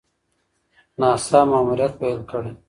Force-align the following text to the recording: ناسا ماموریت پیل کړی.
ناسا 0.99 1.39
ماموریت 1.51 1.93
پیل 1.99 2.19
کړی. 2.29 2.51